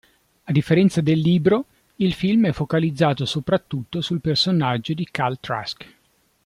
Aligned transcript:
A 0.47 0.51
differenza 0.51 0.99
del 0.99 1.19
libro, 1.19 1.65
il 1.97 2.13
film 2.13 2.47
è 2.47 2.51
focalizzato 2.53 3.23
soprattutto 3.27 4.01
sul 4.01 4.19
personaggio 4.19 4.93
di 4.95 5.07
Cal 5.11 5.39
Trask. 5.39 5.85